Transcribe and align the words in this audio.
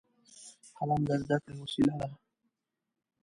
قلم 0.77 1.01
د 1.07 1.09
زده 1.21 1.37
کړې 1.43 1.53
وسیله 1.61 1.93
ده 2.01 2.09